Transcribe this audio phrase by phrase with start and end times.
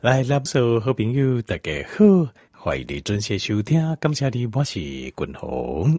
[0.00, 3.96] 来，那所好朋友大家好，欢迎你准时收听。
[3.96, 5.98] 感谢你，我是君鸿。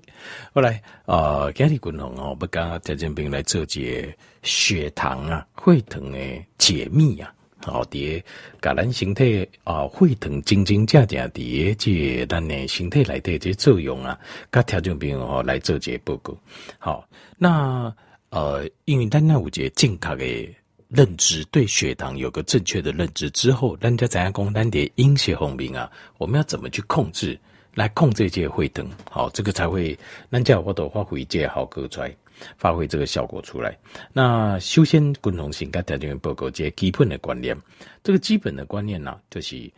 [0.54, 6.18] 后来啊，今日君鸿哦，不跟蔡建平来做节血糖啊、血糖的
[6.58, 7.30] 解密啊，
[7.66, 8.24] 好的，
[8.62, 14.18] 甲咱身体啊，血糖真真正正的这咱的身体来的这作用啊，
[14.50, 16.34] 甲听众朋友哦来做节报告。
[16.78, 17.06] 好，
[17.38, 17.94] 那
[18.30, 20.56] 呃，因为咱那有节正确的。
[20.90, 24.52] 认知对血糖有个正确的认知之后，人家怎样讲？
[24.52, 27.40] 咱的饮食方面啊，我们要怎么去控制？
[27.76, 29.98] 来控制这些血糖，好，这个才会
[30.32, 32.14] 咱叫我都发挥这好歌出来，
[32.58, 33.78] 发挥这个效果出来。
[34.12, 37.56] 那修仙，共同性跟条件报告这些基本的观念，
[38.04, 39.72] 这个基本的观念呢、就是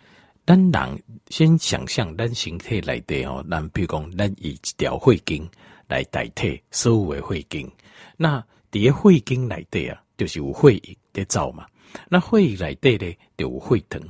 [0.45, 5.47] 咱人先想象咱形态来的哦，咱比如讲，咱以一条血经
[5.89, 7.69] 来代替所有的血经，
[8.15, 8.41] 那
[8.71, 10.01] 这些血经来的啊。
[10.17, 11.65] 就是有血液在走嘛，
[12.09, 14.01] 那血液内底咧就有血糖，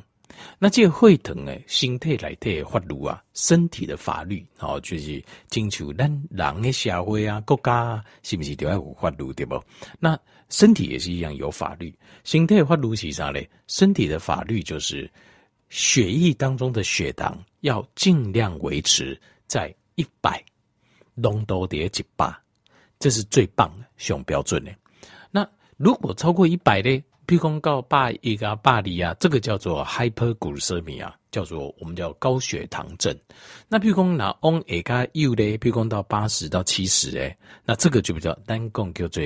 [0.59, 9.61] 那这个血糖诶，身体内底的法律啊，身体的法律哦，就是征求咱人的社会啊，国家啊是不是都要有法律对不？
[9.99, 13.49] 那身体也是一样有法律，身体的法律是啥咧？
[13.67, 15.09] 身体的法律就是
[15.69, 20.43] 血液当中的血糖要尽量维持在一百，
[21.15, 22.29] 浓度叠一百，
[22.99, 24.71] 这是最棒的，上标准的。
[25.83, 26.89] 如果超过一百呢？
[27.25, 33.17] 譬如说到八一啊、八厘啊，这个叫做 hyperglycemia，叫做我们叫高血糖症。
[33.67, 35.57] 那譬如说拿 on 一加 u 呢？
[35.57, 39.23] 譬如说到八十到七十诶，那这个就比较单共叫做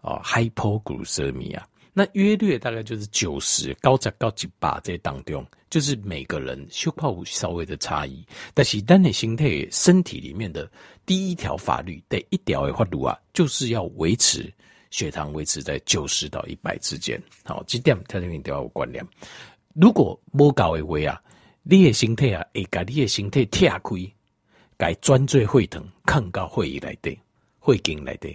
[0.00, 1.62] 啊 hypoglycemia。
[1.92, 8.26] 那约略大概就是九十高在高几百这当中，就是每个人消化稍微的差异。
[8.54, 10.68] 但是单你心态，身体里面的
[11.06, 14.52] 第一条法律的一条的法律啊，就是要维持。
[14.92, 19.02] 血糖维持在九十到一百之间，好，这点它这边都要有观念。
[19.72, 21.20] 如果不高的话啊，
[21.62, 23.80] 你的身体啊，会把你的身体拆开，
[24.76, 27.10] 该专注血糖，抗到血液来的，
[27.64, 28.28] 血经来的。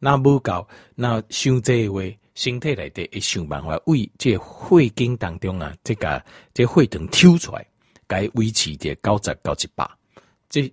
[0.00, 2.02] 那不高，那伤这的话，
[2.34, 6.20] 身体来的会想办法为这血经当中啊，这个
[6.52, 7.64] 这血糖抽出来，
[8.08, 9.88] 该维持在九十到一百，
[10.48, 10.72] 这。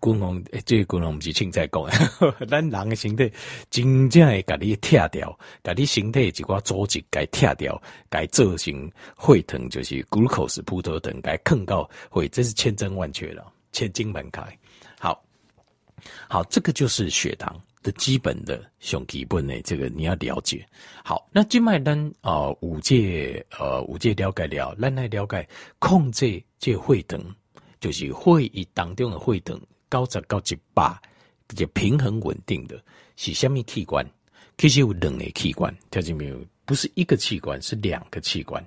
[0.00, 3.30] 君鸿，诶，这个君鸿不是凊彩讲，咱人的身体
[3.68, 14.42] 真正会甲你拆掉，甲你身体一寡组织该拆掉，该造成血糖就是 glucose 葡萄糖该控到会，这是千真万确了，千金万开。
[14.98, 15.20] 好，
[16.28, 20.64] 好，这个就是血糖的基本的上基本的这个你要了解。
[21.04, 25.46] 好，那今麦咱啊五戒呃五戒了解了，咱来了解
[25.80, 27.20] 控制这血糖，
[27.80, 29.60] 就是血液当中的血糖。
[29.92, 30.90] 高则高一百，
[31.48, 32.82] 就平衡稳定的，
[33.16, 34.02] 是什么器官？
[34.56, 36.38] 其实有两个器官，听见没有？
[36.64, 38.66] 不是一个器官，是两个器官。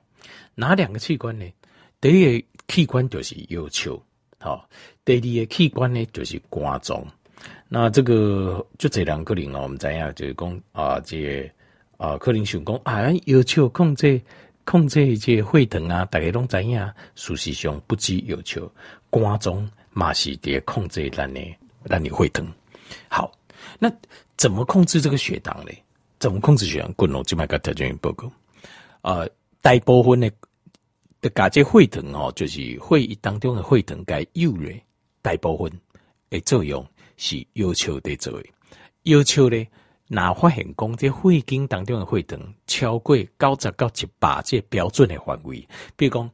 [0.54, 1.52] 哪两个器官呢？
[2.00, 4.00] 第一个器官就是腰丘，
[4.38, 4.70] 好，
[5.04, 7.04] 第二个器官呢就是肝脏。
[7.68, 11.50] 那这个就这两个人哦，我们知影就是讲啊，这个、
[11.98, 14.22] 啊，可能想讲啊，腰丘控制
[14.64, 16.80] 控制这血糖啊，大家拢知影，
[17.16, 18.72] 事实上不止腰丘，
[19.10, 19.68] 肝脏。
[19.98, 22.46] 马西蝶控制让你让你会疼。
[23.08, 23.32] 好，
[23.80, 23.90] 那
[24.36, 25.72] 怎么控制这个血糖呢？
[26.20, 26.92] 怎么控制血糖？
[26.98, 28.30] 滚龙就买个特征报告。
[29.04, 29.26] 呃，
[29.62, 30.30] 大部分的
[31.22, 34.84] 的假设会疼哦，就是血液当中的血糖该有嘞，
[35.22, 35.72] 大部分
[36.30, 36.86] 的作用
[37.16, 38.44] 是要求的作用。
[39.04, 39.66] 要求呢，
[40.08, 46.30] 哪发现讲这血经当中的血糖超过九十到一百这标准的范围，比如讲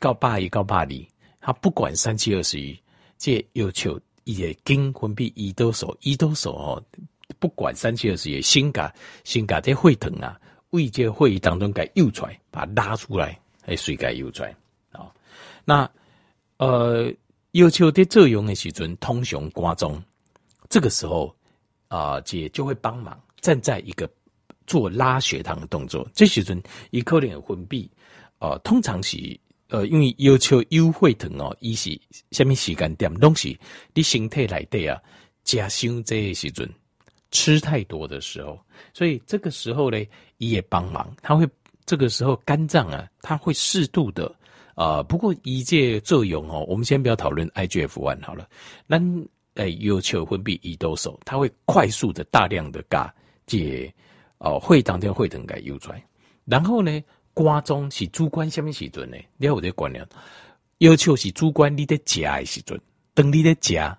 [0.00, 1.06] 到百一到百二，
[1.40, 2.76] 他不管三七二十一。
[3.24, 6.84] 这要求也经分泌胰岛素，胰岛素哦，
[7.38, 8.92] 不管三七二十一，先把
[9.24, 10.38] 先把这血糖啊，
[10.72, 14.54] 胃这血液当中该诱出来，把它拉出来，还水该诱出来
[14.92, 15.10] 啊。
[15.64, 15.90] 那
[16.58, 17.10] 呃，
[17.52, 20.04] 要求的作用的时阵，通常肝脏，
[20.68, 21.34] 这个时候
[21.88, 24.06] 啊，姐就会帮忙站在一个
[24.66, 27.88] 做拉血糖的动作，这时阵一可能分泌
[28.38, 29.16] 啊，通常是。
[29.74, 32.00] 呃，因为要求优血糖哦，伊是
[32.30, 33.58] 虾米时间点，东西
[33.92, 35.02] 你身体来的啊，
[35.42, 36.68] 加伤这些时阵
[37.32, 38.56] 吃太多的时候，
[38.92, 39.98] 所以这个时候呢，
[40.38, 41.44] 伊也帮忙，他会
[41.84, 44.26] 这个时候肝脏啊，他会适度的
[44.76, 48.48] 啊、呃，不过一介作用哦，我们先不要讨论 IGF one 好了，
[48.86, 49.00] 那
[49.54, 53.12] 诶要求分泌胰岛素，它会快速的大量的嘎
[53.44, 53.92] 解
[54.38, 56.00] 哦，会当天会疼给诱出来，
[56.44, 57.02] 然后呢。
[57.34, 59.16] 肝脏是主管什么时阵呢？
[59.36, 60.06] 你要有这观念，
[60.78, 62.80] 要求是主管你在食的时阵，
[63.12, 63.96] 当你在食，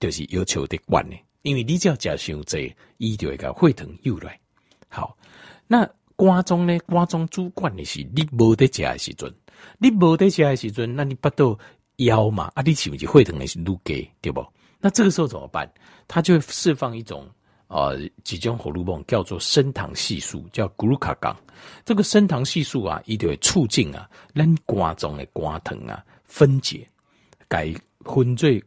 [0.00, 1.16] 就是要求的管呢。
[1.42, 4.38] 因为你只要食伤济，伊就会甲血糖诱来。
[4.88, 5.16] 好，
[5.66, 6.78] 那肝脏呢？
[6.86, 9.32] 肝脏主管的是你无在食的时阵，
[9.78, 11.58] 你无得吃的时阵，那你巴肚
[11.96, 12.50] 枵嘛？
[12.54, 14.44] 啊，你是不是会疼的是愈加对不？
[14.80, 15.68] 那这个时候怎么办？
[16.06, 17.28] 它就会释放一种
[17.72, 21.34] 呃几种荷尔蒙，叫做升糖系数，叫 glucagon。
[21.84, 26.86] 这个升糖系数啊，一定会促进啊，咱肝脏的肝糖啊分解，
[27.48, 27.74] 改
[28.04, 28.62] 分解。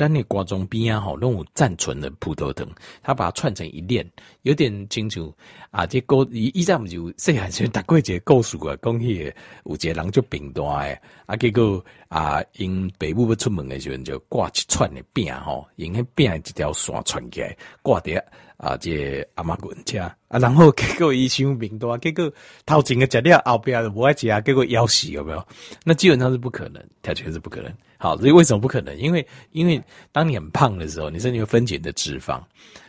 [0.00, 2.66] 但那瓜中边啊，吼，那种暂存的葡萄糖，
[3.02, 4.08] 它把它串成一链，
[4.42, 5.34] 有点清楚
[5.72, 5.84] 啊。
[5.84, 9.34] 这个一一站不就细汉时读过一个故事啊，讲迄个
[9.64, 18.24] 有一个人就病大诶，啊，结果啊，因爸母要出门的时候就挂一串的饼吼，用迄饼一条线串起来挂在
[18.58, 22.30] 啊，这个、阿妈滚家啊，然后结果伊伤病大，结果
[22.66, 25.46] 头前个食了后边就无爱食，结果夭死有没有？
[25.84, 27.72] 那基本上是不可能，它确实是不可能。
[27.98, 28.98] 好，所以为什么不可能？
[28.98, 32.42] 因为因为当你很胖的时候，你身体会分解你的脂肪，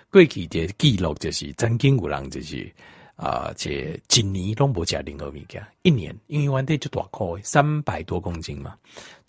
[0.09, 2.67] 过去的记录就是曾经有人就是
[3.15, 8.73] 啊，这一年都无食任何物件，一年因为原体就大块，三百多公斤嘛，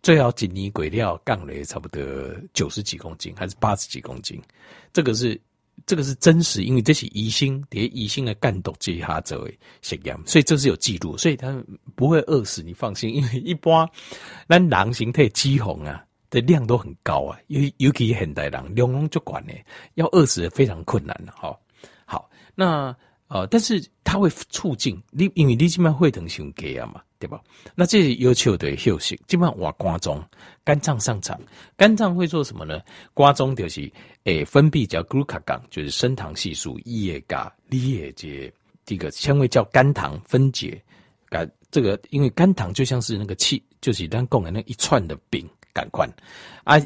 [0.02, 2.02] 最后一年鬼料降了差不多
[2.54, 4.40] 九十几公斤，还是八十几公斤，
[4.90, 5.38] 这个是。
[5.87, 11.62] 这个是真实，因为这是医生，叠医生的干毒这下做的实验，所以这是有记录，所以他
[11.94, 13.15] 不会饿死，你放心。
[13.15, 13.88] 因为一般
[14.49, 19.53] 咱人形态脂肪啊的量都很高啊， 尤尤其现代人量拢足管呢，
[19.94, 21.59] 要饿死非常困难的哈。
[22.05, 22.94] 好，那
[23.29, 27.03] 呃，但是它会促进你，因为你这边会疼胸肌啊嘛。
[27.20, 27.38] 对吧？
[27.75, 30.26] 那这要求的休息，基本上我肝脏
[30.64, 31.38] 肝脏上场，
[31.76, 32.81] 肝脏会做什么呢？
[33.14, 33.82] 肝脏就是
[34.25, 38.50] 诶、欸、分泌叫 glucagon，就是升糖系数，也加你也这
[38.87, 40.82] 这个称为叫肝糖分解，
[41.28, 46.08] 肝这个因为肝糖就像是那个气，就是单供的那一串的饼感官
[46.64, 46.81] 啊，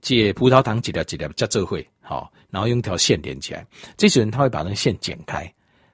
[0.00, 3.64] 解葡萄糖几条几条加这会好，然后用条线连起来，
[3.96, 5.48] 这时候他会把那个线剪开，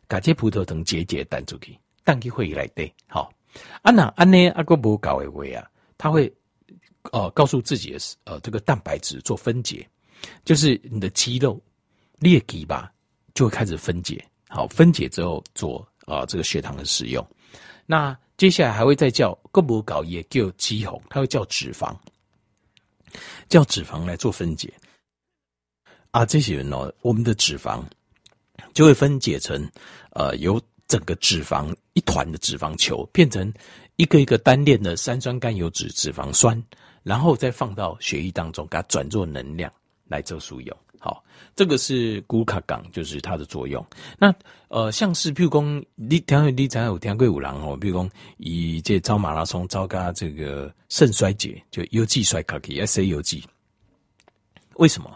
[0.09, 3.31] 把这葡萄糖结节弹出去，弹去会议来对好。
[3.83, 5.69] 啊那安呢阿哥不搞为为啊，
[5.99, 6.33] 他会
[7.11, 9.87] 呃告诉自己的呃这个蛋白质做分解，
[10.45, 11.61] 就是你的肌肉
[12.19, 12.93] 裂肌吧，
[13.35, 17.27] 就会开始分解，好分解之后做啊、呃、这个血糖的使用。
[17.87, 21.95] 那接下来还会再叫哥不搞也叫肌红，它会叫脂肪，
[23.49, 24.73] 叫脂肪来做分解。
[26.11, 27.83] 啊这些人呢、哦，我们的脂肪
[28.73, 29.71] 就会分解成
[30.13, 30.61] 呃由。
[30.93, 33.51] 整个脂肪一团的脂肪球变成
[33.97, 36.63] 一个一个单链的三酸甘油酯脂肪酸，
[37.03, 39.73] 然后再放到血液当中，给它转做能量
[40.07, 40.77] 来做使用。
[40.99, 41.25] 好，
[41.57, 43.83] 这个是古卡港，就是它的作用。
[44.19, 44.31] 那
[44.69, 45.63] 呃，像是譬如说
[45.95, 53.43] 你听你才有听过有人哦，譬如说以这招马拉松招嘎这个肾衰竭，就 U G 衰卡去 S A 腰肌，
[54.75, 55.11] 为什么？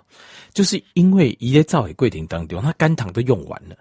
[0.55, 3.77] 就是因为一在造血过程当中，它肝糖都用完了。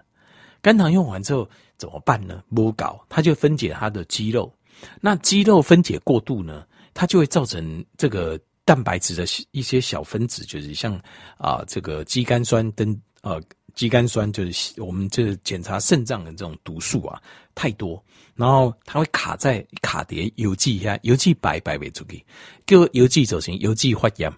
[0.66, 1.48] 肝糖用完之后
[1.78, 2.42] 怎么办呢？
[2.52, 4.52] 不搞，它就分解它的肌肉。
[5.00, 10.96] 那肌肉分解过度呢，它就会造成这个蛋白质的一些小分子，就是像
[11.38, 13.40] 啊、呃、这个肌酐酸等呃
[13.74, 17.22] 肌酐酸，就是我们这检查肾脏的这种毒素啊
[17.54, 18.04] 太多，
[18.34, 22.20] 然后它会卡在卡碟邮寄下，邮寄白白为主给，
[22.66, 24.32] 给邮寄走形邮寄发炎，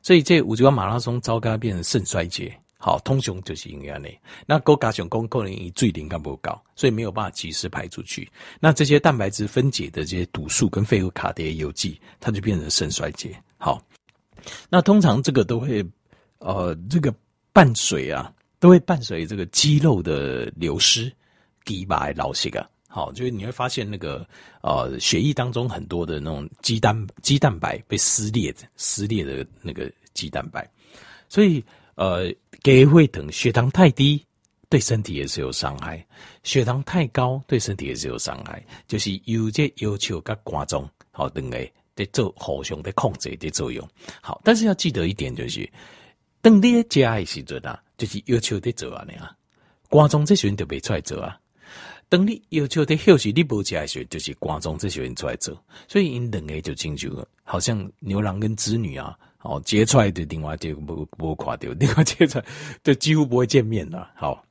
[0.00, 2.58] 所以这五十万马拉松糟糕变成肾衰竭。
[2.84, 4.02] 好，通常就是因为这样，
[4.44, 8.30] 那高加雄功可能以最灵感不高，所以没有办法及时排出去。
[8.60, 13.34] 那这些蛋白质分解的这些毒素跟废物卡叠邮寄，它就变成肾衰竭。
[13.56, 13.82] 好，
[14.68, 15.82] 那通常这个都会
[16.40, 17.10] 呃，这个
[17.54, 18.30] 伴随啊，
[18.60, 21.10] 都会伴随这个肌肉的流失，
[21.64, 22.68] 肌白老细啊。
[22.86, 24.28] 好，就是你会发现那个
[24.60, 30.70] 呃，血液当中很多的那种肌蛋肌蛋白被撕裂撕裂的那个肌蛋白，
[31.30, 31.64] 所以。
[31.96, 32.32] 呃，
[32.62, 34.20] 给会等血糖太低，
[34.68, 35.96] 对身体也是有伤害；
[36.42, 38.60] 血糖太高，对身体也是有伤害。
[38.88, 43.88] 就是有这要求跟观众好等诶，在做互相的控制的作用。
[44.20, 45.70] 好，但是要记得一点就是，
[46.40, 49.30] 当你加的时阵啊，就是要求的做啊，你啊，
[49.88, 51.38] 观众这时候就别出来做啊。
[52.08, 55.56] 当你要求的休息，你不加的时候，就是观众这时候出来做。
[55.88, 59.16] 所以因两个就进去了，好像牛郎跟织女啊。
[59.44, 62.44] 哦，接出来的电话就不不垮掉，另外接出来
[62.82, 64.10] 就几乎不会见面了。
[64.16, 64.42] 好，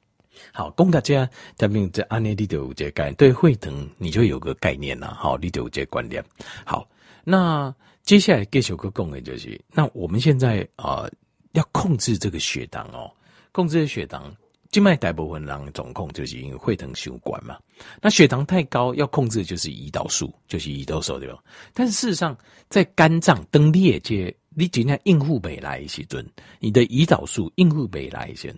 [0.51, 5.12] 好，供大家他们在安内里头有这概念，对会疼你就有个概念了。
[5.15, 6.23] 好，里头有这个观念。
[6.63, 6.88] 好，
[7.23, 7.73] 那
[8.03, 11.09] 接下来继续个讲的就是，那我们现在啊、
[11.53, 13.12] 要控制这个血糖哦，
[13.51, 14.31] 控制血糖，
[14.69, 17.57] 静脉大部分人总控就是因为会疼血管嘛。
[18.00, 21.39] 那血糖太高要控制就是胰岛素，就是胰岛素对吧？
[21.73, 22.38] 但事实上
[22.69, 24.31] 在肝脏登裂这。
[24.55, 26.25] 你今天应付不来一些阵，
[26.60, 28.53] 你的胰岛素应付不来一些，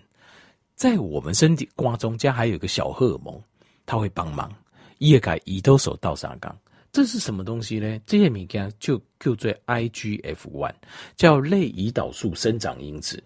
[0.74, 3.40] 在我们身体瓜中间还有一个小荷尔蒙，
[3.84, 4.52] 它会帮忙，
[4.98, 6.56] 也改胰岛素到啥岗，
[6.92, 7.98] 这是什么东西呢？
[8.06, 10.74] 这些物件就叫做 IGF-one，
[11.16, 13.22] 叫类胰岛素生长因子。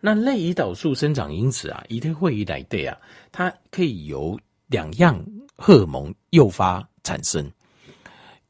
[0.00, 2.96] 那类胰岛素生长因子啊，一定会来对啊，
[3.30, 4.38] 它可以由
[4.68, 5.24] 两样
[5.56, 7.50] 荷尔蒙诱发产生。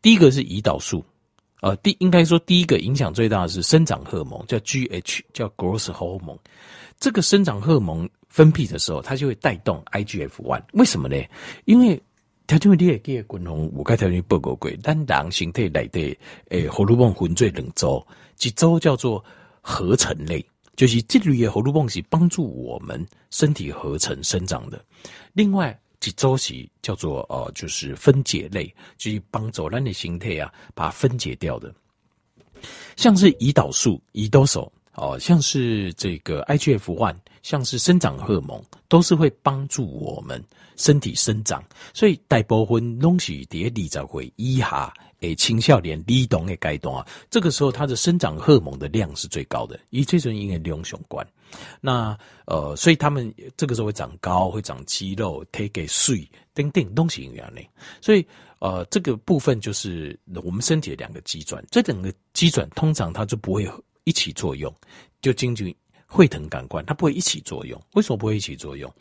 [0.02, 1.04] 第一个是胰岛素，
[1.62, 6.36] 呃，第应该说第一个影响最大的是生长荷尔蒙，叫 GH，叫 growth hormone。
[6.98, 10.60] 这个生长荷尔蒙分泌的时候，它就会带动 I G F one。
[10.72, 11.16] 为什么呢？
[11.64, 12.02] 因为
[12.48, 18.04] 条件你也记得，滚红我该条件报告过，但人形态来的诶，荷尔蒙分做两组，
[18.40, 19.24] 一组叫做
[19.60, 20.44] 合成类。
[20.74, 24.84] 就是这类的荷尔蒙是帮助我们身体合成生长的，
[25.32, 28.66] 另外几周期叫做呃，就是分解类，
[28.98, 31.72] 就是帮助咱的形态啊，把它分解掉的，
[32.96, 40.42] 像是胰岛素、胰岛素哦，像是这个 IGF one，像是生长荷尔蒙，都是会帮助我们
[40.76, 44.92] 身体生长，所以大部分东西在二十岁以下。
[45.22, 51.26] 诶，青少年低动的阶段啊，这个时候它的生长荷尔蒙的量是最高的，以最准应该利用相关。
[51.80, 57.62] 那呃，所以他们这个时候会长高，会长肌肉，体给水，等等东西一样的。
[58.00, 58.26] 所以
[58.58, 63.68] 呃，这个部分就是我们身体的两个机转，这两个机转通常它就不会
[64.04, 64.74] 一起作用，
[65.20, 65.76] 就根据
[66.06, 67.80] 会疼感官，它不会一起作用。
[67.94, 68.92] 为什么不会一起作用？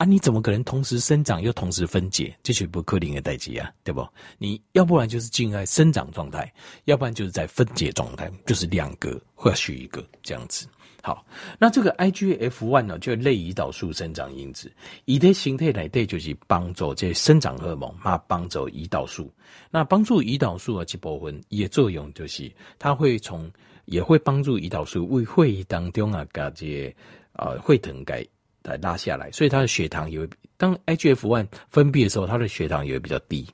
[0.00, 2.34] 啊，你怎么可能同时生长又同时分解？
[2.42, 4.02] 这是不可能的代际啊，对不？
[4.38, 6.50] 你要不然就是进在生长状态，
[6.86, 10.66] 要不然就是在分解状态，就是两个或许一个这样子。
[11.02, 11.22] 好，
[11.58, 14.72] 那这个 IGF one 呢，就类胰岛素生长因子，
[15.04, 19.30] 以的形态来对就是帮助这生长荷尔蒙，嘛帮助胰岛素。
[19.70, 23.52] 那帮助胰岛素的这部分也作用就是，它会从
[23.84, 26.96] 也会帮助胰岛素为会议当中啊，这些
[27.34, 28.26] 呃会疼改。
[28.62, 33.46] 来拉下来，所以他的血糖也会当 IGF-1 分泌的时候，他的血糖也会比较低。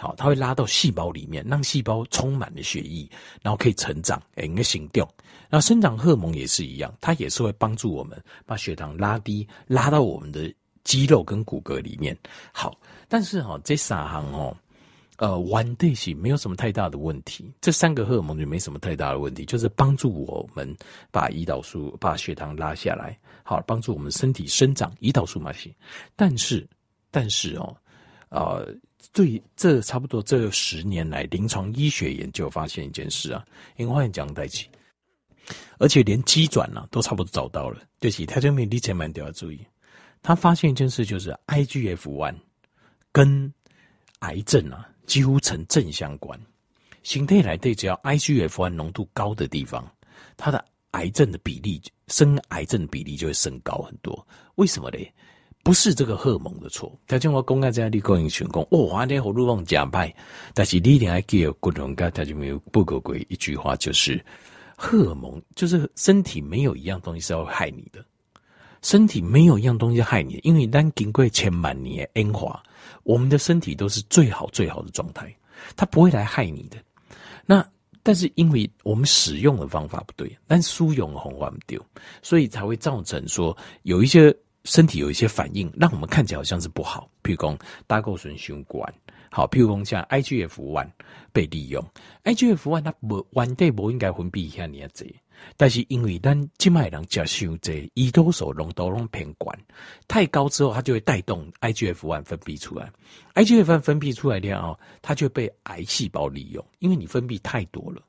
[0.00, 3.10] 好，它会拉到细胞里面，让细胞充满了血液，
[3.42, 5.08] 然后可以成长，哎，应该行掉。
[5.50, 12.16] 那生长荷尔蒙也是一样，它也是会帮助我们把血糖拉低，拉到我们的肌肉跟骨骼里面。
[12.52, 14.56] 好，但是哈，这三行哦。
[15.18, 20.72] 呃，one day 是没有什么太大的问题，这三个荷尔蒙就没什么太大的问题，就是帮助我们
[21.10, 24.94] 把胰岛素、把血糖拉下来，好，帮助我们身体生长。
[25.00, 25.74] 胰岛素嘛行，
[26.14, 26.64] 但是，
[27.10, 27.76] 但是哦，
[28.28, 28.72] 呃，
[29.12, 33.44] 对，这差不多这十年来临床医学研究发现一件事啊，
[33.76, 34.68] 因为换讲在一起，
[35.78, 39.66] 而且连机转呢都差不多找到了，就是他这边你千万都要注意，
[40.22, 42.36] 他发现一件事就是 IGF-1
[43.10, 43.52] 跟
[44.20, 44.88] 癌症啊。
[45.08, 46.38] 几乎成正相关，
[47.02, 49.90] 形态来对，只要 IGF-1 浓度高的地方，
[50.36, 50.62] 它的
[50.92, 54.24] 癌症的比例，生癌症的比例就会升高很多。
[54.56, 54.98] 为什么呢？
[55.64, 56.96] 不是这个荷尔蒙的错。
[57.06, 60.14] 他叫我公开在立功营群讲，哦，华天荷尔蒙假派，
[60.54, 64.22] 但是你一定要记得，共同他就没有不可归一句话，就是
[64.76, 68.04] 荷尔蒙，就是身体没有一样东西是要害你的。
[68.80, 72.62] 身体没有一样东西害你，因为当经过千万年的演化，
[73.08, 75.34] 我们的身体都是最好最好的状态，
[75.74, 76.76] 它不会来害你的。
[77.46, 77.66] 那
[78.02, 81.82] 但是因为我们使用的方法不对，但输用的方法不丢，
[82.20, 84.34] 所以才会造成说有一些
[84.64, 88.92] 身体有一些反应，让我们看起来好像是不好，譬如讲胆固醇相关，
[89.30, 90.90] 好，譬如讲像 IGF one
[91.32, 91.82] 被利用
[92.24, 95.06] ，IGF one 它不完全不应该分泌一下你的这。
[95.56, 99.52] 但是因为咱今麦人吃伤济，胰岛素浓度拢偏高，
[100.06, 102.90] 太高之后，它就会带动 IGF-1 分泌出来。
[103.34, 108.02] IGF-1 分泌出来的哦，它就被癌细胞利用，因为你分泌太多了。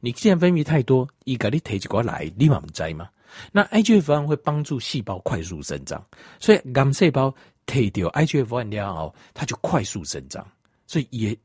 [0.00, 3.08] 你既然分泌太多，伊甲你提一过来，你嘛不知嘛。
[3.52, 6.04] 那 IGF-1 会帮助细胞快速生长，
[6.38, 7.34] 所以癌细胞
[7.66, 10.46] 提掉 IGF-1 了后，它就快速生长，
[10.86, 11.36] 所以也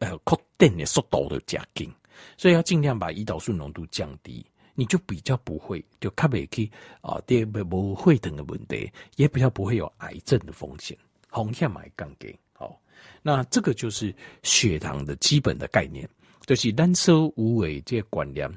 [0.00, 1.92] 呃扩电的速度就加紧，
[2.36, 4.44] 所以要尽量把胰岛素浓度降低。
[4.80, 6.72] 你就比较不会就卡不起
[7.02, 10.96] 啊，第二不会疼的问题，也比较不会有癌症的风险。
[11.28, 12.80] 红线买杠给好，
[13.20, 16.08] 那这个就是血糖的基本的概念，
[16.46, 18.48] 就是单收无为这个观念。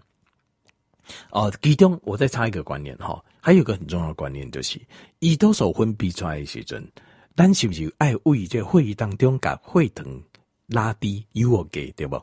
[1.32, 4.80] 哦、呃，其中我再插一个观念哈，还有个很重要的观念就是，
[5.20, 6.90] 胰岛素分泌出来的时阵，
[7.36, 10.24] 咱是不是爱为这会议当中把会疼
[10.68, 12.16] 拉低，由我给对不？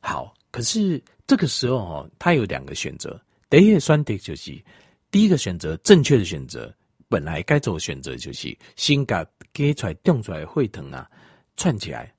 [0.00, 3.20] 好，可是这个时候哦，他有两个选择。
[3.52, 4.64] 第一个选择就是
[5.10, 6.74] 第一个选择，正确的选择，
[7.06, 11.06] 本来该做的选择就是先把给出来、冻出来会疼啊，
[11.54, 12.10] 串起来，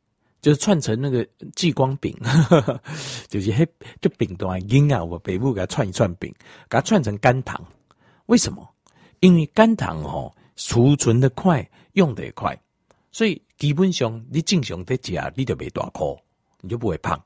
[0.41, 2.15] 就是串成那个激光饼，
[3.27, 3.67] 就是黑
[3.99, 6.31] 就饼端硬啊，我北部给它串一串饼，
[6.69, 7.59] 给它串成肝糖。
[8.27, 8.71] 为什么？
[9.19, 12.55] 因为肝糖哦，储存的快，用的快，
[13.11, 16.05] 所以基本上你正常在吃，你就没大块。
[16.61, 17.19] 你就不会胖。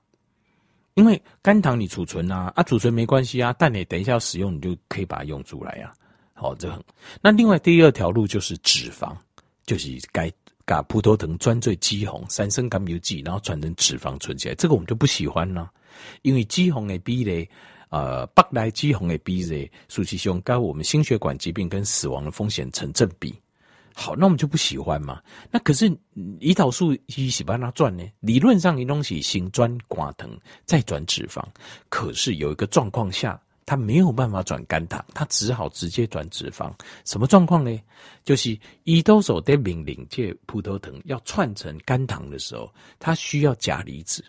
[0.98, 5.94] 因为肝糖你储存啊，啊储存没关系啊，但你等一下要使用，你就可以把它用出来啊。
[6.34, 6.84] 好，这很。
[7.22, 9.16] 那另外第二条路就是脂肪，
[9.64, 10.32] 就是该
[10.66, 14.56] 把葡萄糖转做肌红，三升甘油剂，然后转成脂肪存起来。
[14.56, 15.72] 这个我们就不喜欢了，
[16.24, 17.48] 因为肌红的比例，
[17.90, 23.40] 呃，白来肌红的比例，实际上跟我们心血管疾病跟死亡的风险成正比。
[24.00, 25.20] 好，那我们就不喜欢嘛。
[25.50, 25.90] 那可是
[26.40, 28.04] 胰岛素一起帮它转呢？
[28.20, 30.30] 理论上，你东西先转寡糖，
[30.66, 31.44] 再转脂肪。
[31.90, 36.72] 可是有一个状况下，它没有办法转肝糖，它只好直接转脂肪。
[37.06, 37.76] 什么状况呢？
[38.24, 44.24] 就是胰岛素在命令这葡萄糖要串成肝糖的时候，它需要钾离子。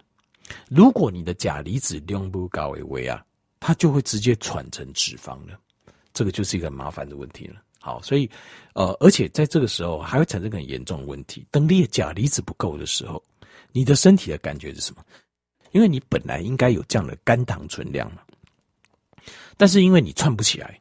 [0.71, 3.23] 如果你的钾离子量不高为为啊，
[3.61, 5.61] 它就会直接串成脂肪了。
[6.15, 7.57] 这个就是一个麻烦的问题了。
[7.81, 8.29] 好，所以，
[8.75, 11.47] 呃，而且在这个时候还会产生很严重的问题。
[11.51, 13.23] 当你的钾离子不够的时候，
[13.73, 15.05] 你的身体的感觉是什么？
[15.73, 18.23] 因为你本来应该有这样的肝糖存量嘛，
[19.57, 20.81] 但是因为你串不起来，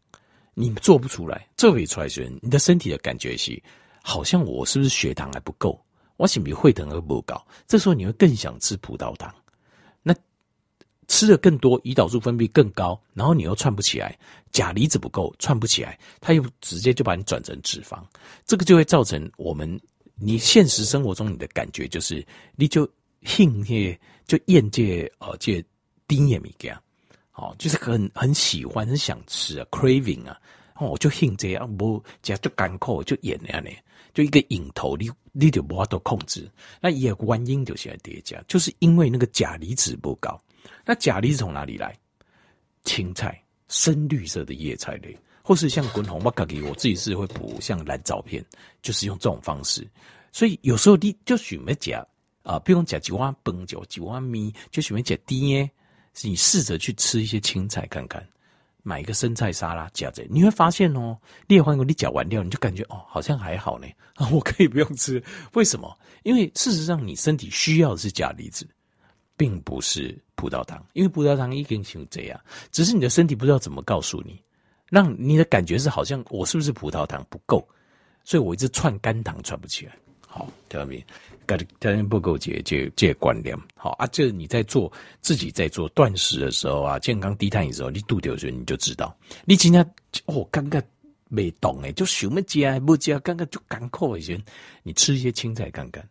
[0.54, 3.62] 你做不出来，这会出来时，你的身体的感觉是，
[4.02, 5.80] 好像我是不是血糖还不够？
[6.16, 7.40] 我是不是血糖还不够？
[7.68, 9.34] 这时候你会更想吃葡萄糖。
[11.08, 14.18] 吃的更多，胰岛素分泌更高，然后你又串不起来，
[14.52, 18.04] 钾离子不够，串不起来，它又直接就把你转成脂肪，
[18.46, 19.80] 这个就会造成我们
[20.16, 22.90] 你现实生活中你的感觉就是，你就
[23.24, 23.98] 兴这
[24.28, 25.64] 就厌这呃这
[26.08, 26.70] 低盐米给
[27.36, 30.38] 哦，就是很很喜欢很想吃啊，craving 啊，
[30.76, 33.70] 哦，我就兴这样，不这样就干口就盐那样呢，
[34.14, 40.38] 就一个瘾头，你你就无法度控制，那也原因就是来叠加，就是因为那个钾离子不高。
[40.86, 41.96] 那钾离子从哪里来？
[42.84, 48.42] 青菜、深绿色的叶菜类，或是像滚红，我自己我自己是会补像蓝藻片，
[48.82, 49.86] 就是用这种方式。
[50.32, 52.06] 所以有时候你就选没钾
[52.44, 55.70] 啊，不用钾几碗饭就几碗米，就选没钾低耶。
[56.22, 58.26] 你试着去吃一些青菜看看，
[58.84, 63.88] 买一个生菜沙拉夹着，你会发现哦，裂换过你搅完掉，你就感觉哦，好像还好呢，
[64.32, 65.22] 我可以不用吃。
[65.54, 65.94] 为什么？
[66.24, 68.66] 因为事实上你身体需要的是钾离子。
[69.40, 72.40] 并不是葡萄糖，因为葡萄糖已经成这样，
[72.72, 74.40] 只是你的身体不知道怎么告诉你，
[74.88, 77.68] 让你的感觉是好像我是不是葡萄糖不够，
[78.24, 79.92] 所以我一直串肝糖串不起来。
[80.26, 81.04] 好，听到没？
[81.48, 83.58] 肝糖不够，这这这观念。
[83.76, 89.82] 好啊，这你在做自己在做断食的时候啊，健康低碳的时候，你肚子有时候你就知道，你今天
[90.26, 90.80] 哦，刚刚
[91.30, 94.40] 没懂诶，就什么加不加，刚刚就干口一些，
[94.84, 96.08] 你吃一些青菜看看。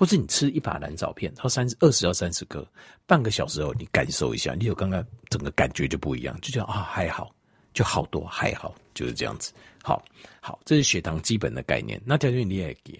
[0.00, 2.66] 或是你吃一把蓝藻片，它三十二十到三十克，
[3.06, 7.30] 半个小时后你感受一下，你有刚刚整个感觉就不一样，就觉得啊还好，
[7.74, 9.52] 就好多还好，就是这样子。
[9.82, 10.02] 好，
[10.40, 12.00] 好，这是血糖基本的概念。
[12.02, 12.98] 那条件你也给，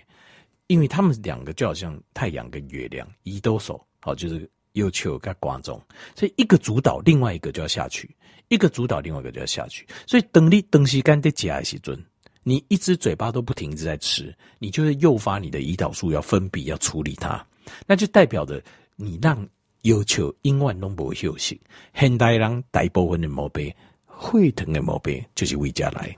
[0.66, 5.82] 因为他们两个就好像太阳跟月亮，一都手好，就是有求跟观众，
[6.14, 8.06] 所以一个主导，另外一个就要下去；
[8.48, 9.88] 一个主导，另外一个就要下去。
[10.06, 11.98] 所以等你等时间得加时阵。
[12.42, 17.44] 你一只嘴巴都不停止在吃，你就会诱发你的胰岛素要分泌，要处理它，
[17.86, 18.62] 那就代表着
[18.96, 19.46] 你让
[19.82, 21.60] 要求永远都不休息。
[21.94, 23.72] 现代人大部分的毛病，
[24.08, 26.16] 血糖的毛病就是为家来。